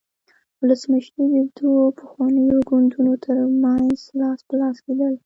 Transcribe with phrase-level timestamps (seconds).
[0.61, 5.13] ولسمشري د دوو پخوانیو ګوندونو ترمنځ لاس په لاس کېدل.